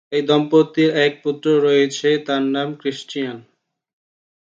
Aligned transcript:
এই 0.11 0.23
দম্পতির 0.27 0.89
এক 1.05 1.13
পুত্র 1.23 1.47
রয়েছে, 1.65 2.09
তার 2.27 2.43
নাম 2.55 2.69
ক্রিশ্চিয়ান। 2.75 3.37